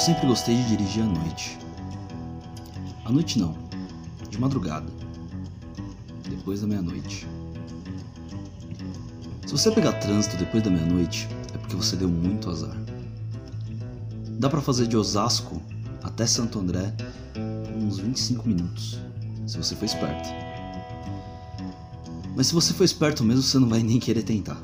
sempre 0.00 0.26
gostei 0.26 0.56
de 0.56 0.76
dirigir 0.76 1.02
à 1.02 1.06
noite. 1.06 1.58
À 3.04 3.12
noite 3.12 3.38
não, 3.38 3.54
de 4.30 4.40
madrugada. 4.40 4.86
Depois 6.28 6.62
da 6.62 6.66
meia-noite. 6.66 7.28
Se 9.46 9.52
você 9.52 9.70
pegar 9.70 9.92
trânsito 9.94 10.36
depois 10.38 10.62
da 10.62 10.70
meia-noite, 10.70 11.28
é 11.52 11.58
porque 11.58 11.76
você 11.76 11.96
deu 11.96 12.08
muito 12.08 12.48
azar. 12.48 12.74
Dá 14.38 14.48
pra 14.48 14.62
fazer 14.62 14.86
de 14.86 14.96
Osasco 14.96 15.60
até 16.02 16.26
Santo 16.26 16.58
André 16.58 16.94
uns 17.76 17.98
25 17.98 18.48
minutos, 18.48 18.98
se 19.46 19.58
você 19.58 19.76
for 19.76 19.84
esperto. 19.84 20.28
Mas 22.34 22.46
se 22.46 22.54
você 22.54 22.72
for 22.72 22.84
esperto 22.84 23.22
mesmo, 23.22 23.42
você 23.42 23.58
não 23.58 23.68
vai 23.68 23.82
nem 23.82 23.98
querer 23.98 24.22
tentar. 24.22 24.60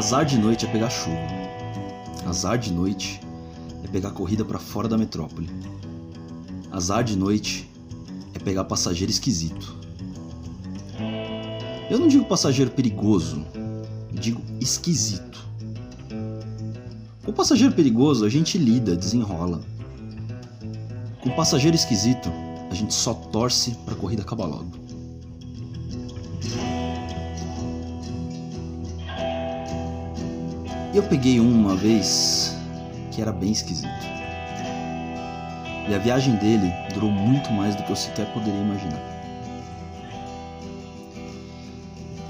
Azar 0.00 0.24
de 0.24 0.38
noite 0.38 0.64
é 0.64 0.68
pegar 0.70 0.88
chuva. 0.88 1.18
Azar 2.26 2.56
de 2.56 2.72
noite 2.72 3.20
é 3.84 3.86
pegar 3.86 4.12
corrida 4.12 4.42
para 4.42 4.58
fora 4.58 4.88
da 4.88 4.96
metrópole. 4.96 5.50
Azar 6.72 7.04
de 7.04 7.18
noite 7.18 7.70
é 8.32 8.38
pegar 8.38 8.64
passageiro 8.64 9.10
esquisito. 9.10 9.76
Eu 11.90 11.98
não 11.98 12.08
digo 12.08 12.24
passageiro 12.24 12.70
perigoso, 12.70 13.44
digo 14.10 14.40
esquisito. 14.58 15.46
Com 17.22 17.32
passageiro 17.34 17.74
perigoso 17.74 18.24
a 18.24 18.30
gente 18.30 18.56
lida, 18.56 18.96
desenrola. 18.96 19.60
Com 21.20 21.28
passageiro 21.32 21.76
esquisito, 21.76 22.32
a 22.70 22.74
gente 22.74 22.94
só 22.94 23.12
torce 23.12 23.72
pra 23.84 23.94
corrida 23.94 24.22
acabar 24.22 24.46
logo. 24.46 24.79
Eu 30.92 31.02
peguei 31.04 31.40
um 31.40 31.52
uma 31.52 31.76
vez 31.76 32.56
que 33.12 33.22
era 33.22 33.32
bem 33.32 33.52
esquisito. 33.52 33.88
E 35.88 35.94
a 35.94 35.98
viagem 35.98 36.36
dele 36.36 36.72
durou 36.94 37.10
muito 37.10 37.50
mais 37.52 37.76
do 37.76 37.82
que 37.82 37.90
eu 37.90 37.96
sequer 37.96 38.32
poderia 38.32 38.60
imaginar. 38.60 39.00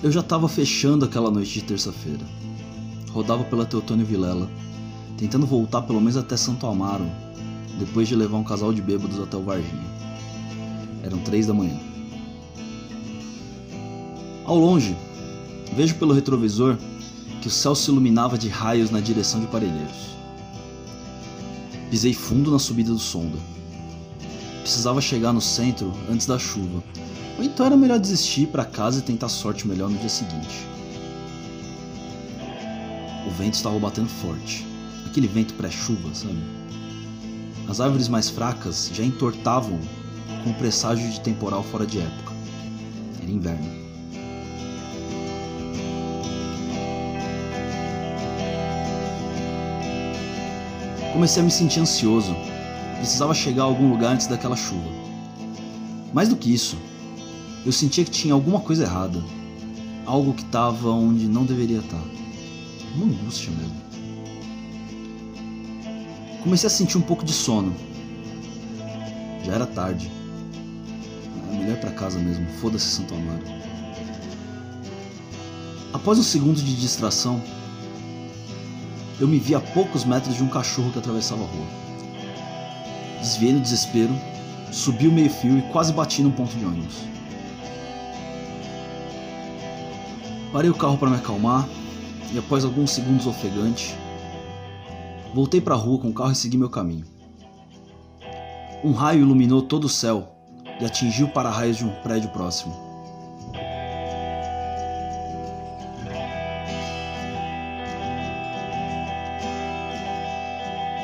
Eu 0.03 0.11
já 0.11 0.21
estava 0.21 0.49
fechando 0.49 1.05
aquela 1.05 1.31
noite 1.31 1.53
de 1.53 1.63
terça-feira. 1.63 2.25
Rodava 3.11 3.45
pela 3.45 3.67
Teotônio 3.67 4.07
Vilela, 4.07 4.49
tentando 5.17 5.47
voltar 5.47 5.83
pelo 5.83 6.01
menos 6.01 6.17
até 6.17 6.37
Santo 6.37 6.67
Amaro, 6.67 7.05
depois 7.79 8.09
de 8.09 8.15
levar 8.15 8.39
um 8.39 8.45
casal 8.45 8.73
de 8.73 8.81
bêbados 8.81 9.21
até 9.21 9.37
o 9.37 9.43
Varginha. 9.43 9.91
Eram 11.03 11.19
três 11.19 11.47
da 11.47 11.55
manhã. 11.55 11.79
Ao 14.45 14.57
longe, 14.57 14.97
vejo 15.75 15.95
pelo 15.97 16.15
retrovisor 16.15 16.79
que 17.41 17.49
o 17.49 17.51
céu 17.51 17.75
se 17.75 17.91
iluminava 17.91 18.37
de 18.37 18.49
raios 18.49 18.91
na 18.91 19.01
direção 19.01 19.41
de 19.41 19.47
Parelheiros. 19.47 20.11
Pisei 21.91 22.13
fundo 22.13 22.51
na 22.51 22.59
subida 22.59 22.93
do 22.93 22.99
Sonda. 22.99 23.39
Precisava 24.63 25.01
chegar 25.01 25.33
no 25.33 25.41
centro 25.41 25.93
antes 26.09 26.27
da 26.27 26.39
chuva, 26.39 26.83
ou 27.39 27.45
então 27.45 27.67
era 27.67 27.77
melhor 27.77 27.99
desistir 27.99 28.47
para 28.47 28.65
casa 28.65 29.01
e 29.01 29.03
tentar 29.03 29.29
sorte 29.29 29.67
melhor 29.67 29.89
no 29.89 29.99
dia 29.99 30.09
seguinte. 30.09 30.67
O 33.27 33.31
vento 33.31 33.55
estava 33.55 33.79
batendo 33.79 34.09
forte, 34.09 34.67
aquele 35.07 35.27
vento 35.27 35.55
pré-chuva, 35.55 36.15
sabe? 36.15 36.39
As 37.69 37.81
árvores 37.81 38.09
mais 38.09 38.29
fracas 38.29 38.91
já 38.93 39.05
entortavam 39.05 39.79
com 40.45 40.51
o 40.51 40.55
presságio 40.55 41.11
de 41.11 41.21
temporal 41.21 41.63
fora 41.63 41.87
de 41.87 41.99
época. 41.99 42.33
Era 43.23 43.31
inverno. 43.31 43.80
Comecei 51.13 51.43
a 51.43 51.45
me 51.45 51.51
sentir 51.51 51.81
ansioso. 51.81 52.35
Precisava 52.97 53.35
chegar 53.35 53.63
a 53.63 53.67
algum 53.67 53.91
lugar 53.91 54.13
antes 54.13 54.27
daquela 54.27 54.57
chuva. 54.57 54.89
Mais 56.13 56.29
do 56.29 56.37
que 56.37 56.53
isso, 56.53 56.77
eu 57.65 57.73
sentia 57.73 58.05
que 58.05 58.11
tinha 58.11 58.35
alguma 58.35 58.61
coisa 58.61 58.85
errada. 58.85 59.23
Algo 60.07 60.35
que 60.35 60.43
estava 60.43 60.91
onde 60.91 61.27
não 61.27 61.45
deveria 61.45 61.79
estar. 61.79 62.03
Uma 62.95 63.07
angústia 63.07 63.51
mesmo. 63.51 63.81
Comecei 66.43 66.67
a 66.67 66.71
sentir 66.71 66.97
um 66.97 67.03
pouco 67.03 67.25
de 67.25 67.33
sono. 67.33 67.75
Já 69.45 69.55
era 69.55 69.67
tarde. 69.67 70.11
É 71.53 71.57
melhor 71.57 71.77
ir 71.77 71.81
pra 71.81 71.91
casa 71.91 72.19
mesmo. 72.19 72.47
Foda-se 72.61 72.87
Santo 72.87 73.15
Amaro. 73.15 73.45
Após 75.93 76.19
um 76.19 76.23
segundo 76.23 76.63
de 76.63 76.77
distração, 76.77 77.43
eu 79.21 79.29
me 79.29 79.39
vi 79.39 79.55
a 79.55 79.61
poucos 79.61 80.05
metros 80.05 80.35
de 80.35 80.43
um 80.43 80.49
cachorro 80.49 80.91
que 80.91 80.99
atravessava 80.99 81.43
a 81.43 81.47
rua. 81.47 81.67
Desviei 83.19 83.53
no 83.53 83.61
desespero, 83.61 84.13
subi 84.73 85.07
o 85.07 85.13
meio-fio 85.13 85.59
e 85.59 85.63
quase 85.71 85.93
bati 85.93 86.23
num 86.23 86.31
ponto 86.31 86.57
de 86.57 86.65
ônibus. 86.65 86.97
Parei 90.51 90.71
o 90.71 90.75
carro 90.75 90.97
para 90.97 91.11
me 91.11 91.17
acalmar 91.17 91.69
e, 92.33 92.39
após 92.39 92.65
alguns 92.65 92.91
segundos 92.93 93.27
ofegante, 93.27 93.95
voltei 95.35 95.61
para 95.61 95.75
a 95.75 95.79
rua 95.79 95.99
com 95.99 96.09
o 96.09 96.15
carro 96.15 96.33
e 96.33 96.35
segui 96.35 96.57
meu 96.57 96.71
caminho. 96.71 97.05
Um 98.83 98.93
raio 98.93 99.21
iluminou 99.21 99.61
todo 99.61 99.85
o 99.85 99.89
céu 99.89 100.35
e 100.81 100.85
atingiu 100.85 101.29
para-raios 101.29 101.77
de 101.77 101.85
um 101.85 101.91
prédio 102.03 102.31
próximo. 102.31 102.90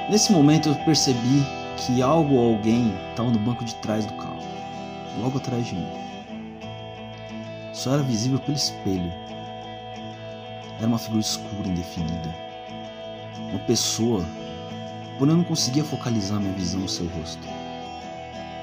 Nesse 0.09 0.31
momento 0.31 0.69
eu 0.69 0.75
percebi 0.77 1.45
que 1.77 2.01
algo 2.01 2.37
ou 2.37 2.55
alguém 2.55 2.95
estava 3.11 3.29
no 3.29 3.41
banco 3.41 3.65
de 3.65 3.75
trás 3.77 4.07
do 4.07 4.13
carro, 4.15 4.39
logo 5.19 5.39
atrás 5.39 5.67
de 5.67 5.75
mim. 5.75 5.89
Só 7.73 7.95
era 7.95 8.03
visível 8.05 8.39
pelo 8.39 8.57
espelho. 8.57 9.13
Era 10.79 10.87
uma 10.87 10.99
figura 10.99 11.21
escura, 11.21 11.69
indefinida. 11.69 12.33
Uma 13.51 13.59
pessoa, 13.61 14.25
porém 15.19 15.33
eu 15.33 15.39
não 15.39 15.45
conseguia 15.45 15.83
focalizar 15.83 16.39
minha 16.39 16.53
visão 16.53 16.81
no 16.81 16.89
seu 16.89 17.07
rosto. 17.09 17.43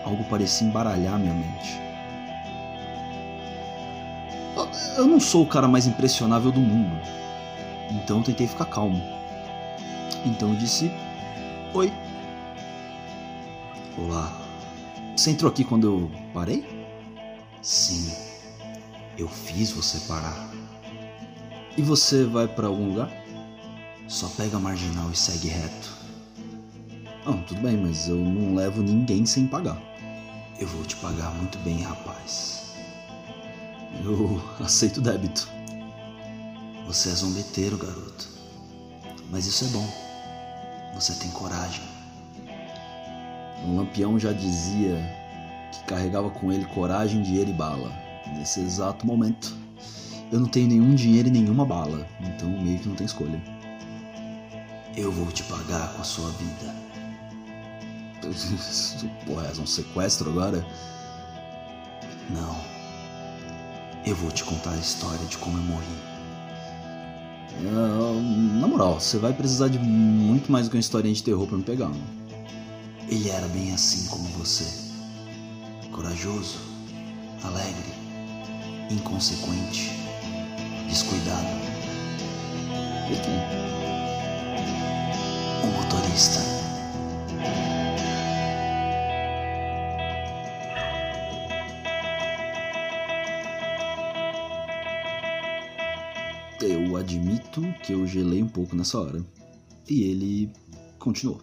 Algo 0.06 0.24
parecia 0.26 0.66
embaralhar 0.66 1.20
minha 1.20 1.34
mente. 1.34 1.82
Eu 4.96 5.08
não 5.08 5.20
sou 5.20 5.44
o 5.44 5.48
cara 5.48 5.68
mais 5.68 5.88
impressionável 5.88 6.52
do 6.52 6.62
mundo, 6.62 6.96
então 7.92 8.20
eu 8.20 8.24
tentei 8.24 8.48
ficar 8.48 8.66
calmo. 8.66 9.02
Então 10.26 10.50
eu 10.50 10.56
disse 10.56 10.92
Oi. 11.76 11.92
Olá. 13.98 14.32
Você 15.18 15.32
entrou 15.32 15.52
aqui 15.52 15.64
quando 15.64 15.88
eu 15.88 16.12
parei? 16.32 16.64
Sim. 17.64 18.12
Eu 19.18 19.28
fiz 19.28 19.72
você 19.72 20.00
parar. 20.02 20.52
E 21.76 21.82
você 21.82 22.26
vai 22.26 22.48
para 22.48 22.68
algum 22.68 22.90
lugar? 22.90 23.10
Só 24.08 24.28
pega 24.38 24.58
a 24.58 24.60
marginal 24.60 25.10
e 25.10 25.16
segue 25.16 25.48
reto. 25.48 25.90
Não, 27.26 27.42
tudo 27.42 27.62
bem, 27.62 27.76
mas 27.76 28.08
eu 28.08 28.18
não 28.18 28.54
levo 28.54 28.84
ninguém 28.84 29.26
sem 29.26 29.48
pagar. 29.48 29.82
Eu 30.60 30.68
vou 30.68 30.84
te 30.86 30.96
pagar 30.98 31.32
muito 31.32 31.58
bem, 31.60 31.82
rapaz. 31.82 32.76
Eu 34.06 34.40
aceito 34.64 35.02
débito. 35.02 35.50
Você 36.86 37.10
é 37.10 37.14
zombeteiro, 37.14 37.80
garoto. 37.80 38.30
Mas 39.32 39.48
isso 39.48 39.66
é 39.66 39.68
bom. 39.70 40.03
Você 40.94 41.14
tem 41.14 41.32
coragem. 41.32 41.82
Um 43.66 43.78
lampião 43.78 44.20
já 44.20 44.32
dizia 44.32 44.98
que 45.72 45.84
carregava 45.86 46.30
com 46.30 46.52
ele 46.52 46.66
coragem, 46.66 47.22
dinheiro 47.22 47.50
e 47.50 47.54
bala. 47.54 47.92
Nesse 48.36 48.60
exato 48.60 49.06
momento, 49.06 49.56
eu 50.32 50.40
não 50.40 50.48
tenho 50.48 50.68
nenhum 50.68 50.96
dinheiro 50.96 51.28
e 51.28 51.32
nenhuma 51.32 51.66
bala, 51.66 52.08
então 52.20 52.50
meio 52.50 52.80
que 52.80 52.88
não 52.88 52.96
tem 52.96 53.06
escolha. 53.06 53.42
Eu 54.96 55.12
vou 55.12 55.28
te 55.32 55.44
pagar 55.44 55.94
com 55.94 56.02
a 56.02 56.04
sua 56.04 56.30
vida. 56.32 56.76
Porra, 59.26 59.48
é 59.48 59.62
um 59.62 59.66
sequestro 59.66 60.30
agora? 60.30 60.66
Não. 62.30 62.56
Eu 64.06 64.16
vou 64.16 64.32
te 64.32 64.44
contar 64.44 64.72
a 64.72 64.78
história 64.78 65.26
de 65.26 65.38
como 65.38 65.58
eu 65.58 65.64
morri. 65.64 66.13
Na 67.62 68.68
moral, 68.68 69.00
você 69.00 69.18
vai 69.18 69.34
precisar 69.34 69.68
de 69.68 69.80
muito 69.80 70.52
mais 70.52 70.66
do 70.68 70.72
que 70.72 70.78
uma 70.78 70.82
historinha 70.82 71.14
de 71.14 71.24
terror 71.24 71.48
para 71.48 71.58
me 71.58 71.64
pegar. 71.64 71.90
Mano. 71.90 72.04
Ele 73.08 73.30
era 73.30 73.48
bem 73.48 73.74
assim 73.74 74.08
como 74.08 74.24
você. 74.30 74.66
Corajoso, 75.92 76.60
alegre, 77.44 77.94
inconsequente, 78.90 79.92
descuidado. 80.90 81.48
Quem? 83.08 83.40
O 85.64 85.68
motorista. 85.74 86.63
Eu 96.66 96.96
admito 96.96 97.62
que 97.84 97.92
eu 97.92 98.08
gelei 98.08 98.42
um 98.42 98.48
pouco 98.48 98.74
nessa 98.74 98.98
hora. 98.98 99.22
E 99.90 100.04
ele 100.04 100.50
continuou. 100.98 101.42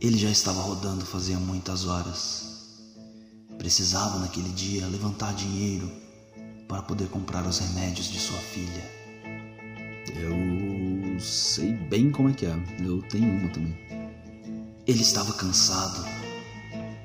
Ele 0.00 0.18
já 0.18 0.28
estava 0.28 0.60
rodando 0.60 1.06
fazia 1.06 1.38
muitas 1.38 1.86
horas. 1.86 2.82
Precisava 3.56 4.18
naquele 4.18 4.48
dia 4.48 4.88
levantar 4.88 5.32
dinheiro 5.34 5.88
para 6.66 6.82
poder 6.82 7.06
comprar 7.10 7.46
os 7.46 7.60
remédios 7.60 8.08
de 8.08 8.18
sua 8.18 8.38
filha. 8.38 8.82
Eu 10.16 11.20
sei 11.20 11.72
bem 11.72 12.10
como 12.10 12.28
é 12.28 12.32
que 12.32 12.46
é. 12.46 12.56
Eu 12.84 13.00
tenho 13.02 13.30
uma 13.38 13.50
também. 13.50 13.78
Ele 14.84 15.00
estava 15.00 15.32
cansado, 15.34 16.04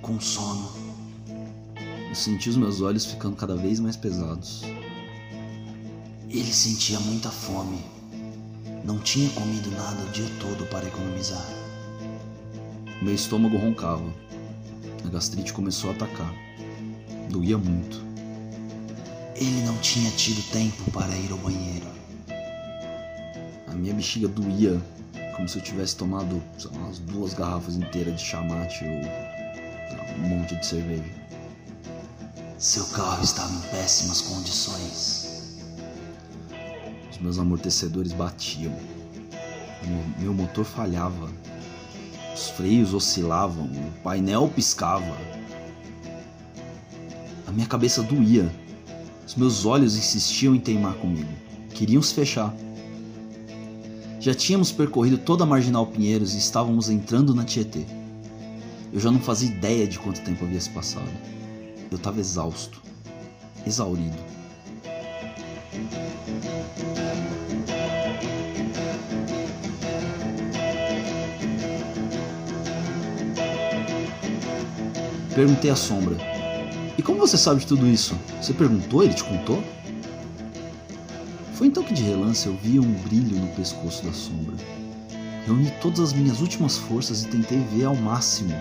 com 0.02 0.20
sono. 0.20 0.72
Eu 2.10 2.16
senti 2.16 2.50
os 2.50 2.58
meus 2.58 2.82
olhos 2.82 3.06
ficando 3.06 3.36
cada 3.36 3.56
vez 3.56 3.80
mais 3.80 3.96
pesados. 3.96 4.64
Ele 6.30 6.52
sentia 6.54 7.00
muita 7.00 7.30
fome. 7.30 7.84
Não 8.84 9.00
tinha 9.00 9.30
comido 9.32 9.72
nada 9.72 10.04
o 10.04 10.10
dia 10.12 10.30
todo 10.40 10.66
para 10.68 10.88
economizar. 10.88 11.46
Meu 13.02 13.14
estômago 13.14 13.58
roncava. 13.58 14.14
A 15.06 15.10
gastrite 15.10 15.54
começou 15.54 15.90
a 15.90 15.94
atacar. 15.94 16.34
Doía 17.30 17.58
muito. 17.58 18.02
Ele 19.36 19.62
não 19.66 19.78
tinha 19.78 20.12
tido 20.12 20.42
tempo 20.52 20.92
para 20.92 21.16
ir 21.16 21.32
ao 21.32 21.38
banheiro. 21.38 21.88
A 23.68 23.74
minha 23.74 23.94
bexiga 23.94 24.28
doía 24.28 24.82
como 25.38 25.48
se 25.48 25.60
eu 25.60 25.62
tivesse 25.62 25.96
tomado 25.96 26.42
lá, 26.66 26.72
umas 26.72 26.98
duas 26.98 27.34
garrafas 27.36 27.76
inteiras 27.76 28.20
de 28.20 28.26
chamate 28.26 28.84
ou 28.84 30.16
um 30.16 30.28
monte 30.28 30.56
de 30.56 30.66
cerveja. 30.66 31.04
Seu 32.58 32.84
carro 32.88 33.24
estava 33.24 33.54
em 33.54 33.62
péssimas 33.70 34.20
condições. 34.22 35.27
Os 37.18 37.24
meus 37.24 37.40
amortecedores 37.40 38.14
batiam. 38.14 38.72
Meu 40.20 40.34
motor 40.34 40.64
falhava. 40.64 41.28
Os 42.36 42.50
freios 42.50 42.94
oscilavam. 42.94 43.66
O 43.66 43.92
painel 44.04 44.48
piscava. 44.56 45.18
A 47.48 47.52
minha 47.52 47.66
cabeça 47.66 48.04
doía. 48.04 48.48
Os 49.26 49.34
meus 49.34 49.66
olhos 49.66 49.98
insistiam 49.98 50.54
em 50.54 50.60
teimar 50.60 50.94
comigo. 50.94 51.32
Queriam 51.74 52.04
se 52.04 52.14
fechar. 52.14 52.54
Já 54.20 54.36
tínhamos 54.36 54.72
percorrido 54.72 55.18
toda 55.18 55.44
a 55.44 55.48
Marginal 55.48 55.88
Pinheiros 55.88 56.36
e 56.36 56.38
estávamos 56.38 56.88
entrando 56.88 57.34
na 57.34 57.44
Tietê. 57.44 57.86
Eu 58.94 59.00
já 59.00 59.10
não 59.10 59.20
fazia 59.20 59.50
ideia 59.50 59.88
de 59.88 59.98
quanto 59.98 60.22
tempo 60.22 60.46
havia 60.46 60.62
se 60.62 60.70
passado. 60.70 61.10
Eu 61.90 61.98
estava 61.98 62.20
exausto, 62.20 62.80
exaurido. 63.66 64.18
Perguntei 75.38 75.70
à 75.70 75.76
sombra: 75.76 76.18
E 76.98 77.04
como 77.04 77.20
você 77.20 77.38
sabe 77.38 77.60
de 77.60 77.68
tudo 77.68 77.86
isso? 77.86 78.18
Você 78.42 78.54
perguntou? 78.54 79.04
Ele 79.04 79.14
te 79.14 79.24
contou? 79.24 79.64
Foi 81.54 81.68
então 81.68 81.84
que 81.84 81.94
de 81.94 82.02
relance 82.02 82.48
eu 82.48 82.56
vi 82.56 82.80
um 82.80 82.92
brilho 83.04 83.38
no 83.40 83.48
pescoço 83.50 84.04
da 84.04 84.12
sombra. 84.14 84.56
Reuni 85.46 85.70
todas 85.80 86.00
as 86.00 86.14
minhas 86.14 86.42
últimas 86.42 86.78
forças 86.78 87.24
e 87.24 87.28
tentei 87.28 87.60
ver 87.72 87.86
ao 87.86 87.96
máximo 87.96 88.52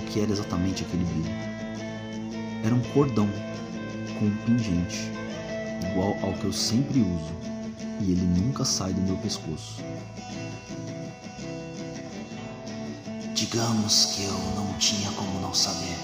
o 0.00 0.04
que 0.06 0.20
era 0.20 0.32
exatamente 0.32 0.82
aquele 0.82 1.04
brilho. 1.04 1.34
Era 2.64 2.74
um 2.74 2.80
cordão 2.92 3.28
com 4.18 4.26
um 4.26 4.36
pingente, 4.44 5.08
igual 5.90 6.18
ao 6.20 6.32
que 6.32 6.46
eu 6.46 6.52
sempre 6.52 6.98
uso, 6.98 7.32
e 8.06 8.12
ele 8.12 8.26
nunca 8.26 8.64
sai 8.64 8.92
do 8.92 9.00
meu 9.00 9.16
pescoço. 9.16 9.82
Digamos 13.34 14.06
que 14.06 14.24
eu 14.24 14.38
não 14.56 14.74
tinha 14.78 15.10
como 15.12 15.40
não 15.40 15.54
saber. 15.54 15.96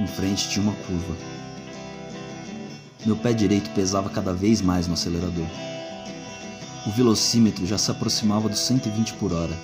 Em 0.00 0.06
frente 0.06 0.48
tinha 0.48 0.62
uma 0.62 0.74
curva. 0.74 1.16
Meu 3.04 3.16
pé 3.16 3.32
direito 3.32 3.70
pesava 3.70 4.08
cada 4.08 4.32
vez 4.32 4.62
mais 4.62 4.86
no 4.86 4.94
acelerador. 4.94 5.46
O 6.86 6.90
velocímetro 6.90 7.66
já 7.66 7.76
se 7.76 7.90
aproximava 7.90 8.48
dos 8.48 8.60
120 8.60 9.14
por 9.14 9.32
hora. 9.32 9.56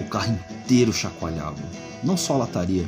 O 0.00 0.04
carro 0.04 0.36
inteiro 0.60 0.92
chacoalhava. 0.92 1.62
Não 2.02 2.16
só 2.16 2.34
a 2.34 2.38
lataria, 2.38 2.86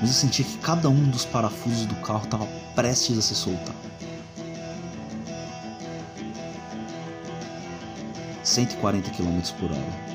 mas 0.00 0.10
eu 0.10 0.16
sentia 0.16 0.44
que 0.44 0.58
cada 0.58 0.88
um 0.88 1.10
dos 1.10 1.24
parafusos 1.26 1.86
do 1.86 1.94
carro 1.96 2.24
estava 2.24 2.46
prestes 2.74 3.18
a 3.18 3.22
se 3.22 3.34
soltar. 3.34 3.74
140 8.42 9.10
km 9.10 9.40
por 9.58 9.70
hora. 9.70 10.10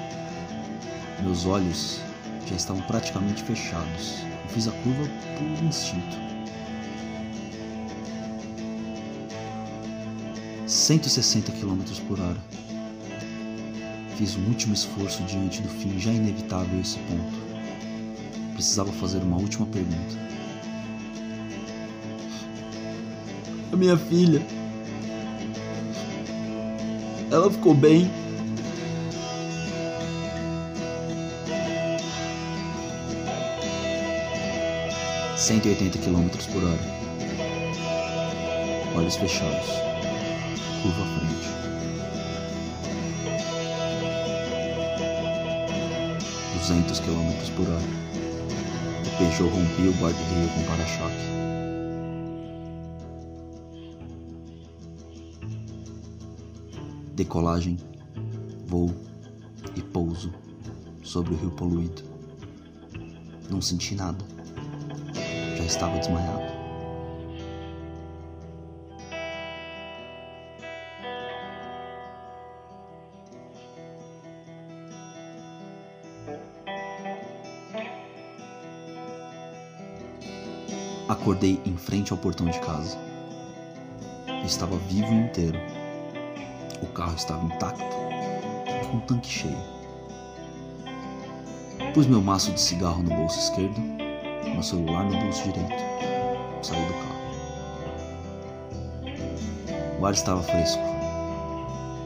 Meus 1.21 1.45
olhos 1.45 2.01
já 2.47 2.55
estavam 2.55 2.81
praticamente 2.83 3.43
fechados. 3.43 4.15
Eu 4.43 4.49
fiz 4.49 4.67
a 4.67 4.71
curva 4.71 5.07
por 5.37 5.63
instinto. 5.63 6.25
160 10.67 11.51
km 11.51 11.83
por 12.07 12.19
hora. 12.19 12.37
Fiz 14.17 14.35
um 14.35 14.45
último 14.47 14.73
esforço 14.73 15.23
diante 15.23 15.61
do 15.61 15.69
fim 15.69 15.99
já 15.99 16.11
inevitável 16.11 16.77
a 16.77 16.81
esse 16.81 16.97
ponto. 16.99 17.44
Precisava 18.55 18.91
fazer 18.93 19.19
uma 19.19 19.37
última 19.37 19.67
pergunta. 19.67 20.15
A 23.71 23.75
minha 23.75 23.97
filha. 23.97 24.41
Ela 27.29 27.51
ficou 27.51 27.73
bem? 27.75 28.09
180 35.35 35.99
km 35.99 36.27
por 36.53 36.63
hora. 36.63 36.79
Olhos 38.95 39.15
fechados. 39.15 39.67
Curva 40.81 41.03
à 41.03 41.07
frente. 41.19 41.47
Duzentos 46.57 46.99
quilômetros 47.01 47.49
por 47.51 47.67
hora. 47.67 48.24
O 49.05 49.17
Peugeot 49.17 49.49
rompia 49.49 49.89
o 49.89 49.93
guarda-reio 49.93 50.49
com 50.49 50.63
para-choque. 50.63 51.35
Decolagem, 57.15 57.77
voo 58.67 58.93
e 59.75 59.81
pouso 59.81 60.33
sobre 61.03 61.33
o 61.33 61.37
rio 61.37 61.51
poluído. 61.51 62.03
Não 63.49 63.61
senti 63.61 63.95
nada 63.95 64.35
já 65.55 65.65
estava 65.65 65.97
desmaiado. 65.97 66.44
Acordei 81.25 81.59
em 81.65 81.75
frente 81.75 82.11
ao 82.11 82.19
portão 82.19 82.45
de 82.45 82.59
casa. 82.59 82.95
estava 84.45 84.77
vivo 84.77 85.11
e 85.11 85.21
inteiro. 85.21 85.57
O 86.83 86.85
carro 86.85 87.15
estava 87.15 87.43
intacto, 87.43 87.83
com 88.91 88.97
o 88.97 89.01
tanque 89.07 89.27
cheio. 89.27 89.57
Pus 91.95 92.05
meu 92.05 92.21
maço 92.21 92.51
de 92.51 92.61
cigarro 92.61 93.01
no 93.01 93.09
bolso 93.09 93.39
esquerdo 93.39 93.81
meu 94.53 94.61
celular 94.61 95.03
no 95.05 95.19
bolso 95.19 95.51
direito. 95.51 95.73
Saí 96.61 96.85
do 96.85 96.93
carro. 96.93 97.15
O 99.99 100.05
ar 100.05 100.13
estava 100.13 100.43
fresco. 100.43 100.83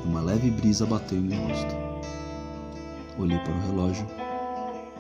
Uma 0.06 0.22
leve 0.22 0.50
brisa 0.50 0.86
bateu 0.86 1.18
em 1.18 1.24
meu 1.24 1.46
rosto. 1.46 1.76
Olhei 3.18 3.38
para 3.40 3.52
o 3.52 3.60
relógio, 3.68 4.08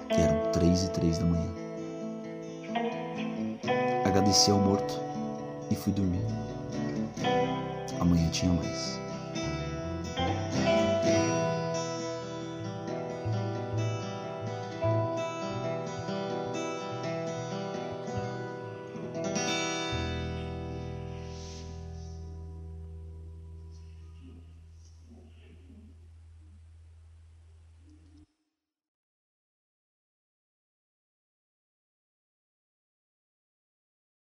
que 0.09 0.19
eram 0.19 0.51
três 0.51 0.83
e 0.83 0.91
três 0.91 1.19
da 1.19 1.25
manhã. 1.25 1.68
Agradeci 4.29 4.51
ao 4.51 4.59
morto 4.59 5.01
e 5.71 5.75
fui 5.75 5.91
dormir. 5.91 6.21
Amanhã 7.99 8.29
tinha 8.29 8.53
mais. 8.53 8.98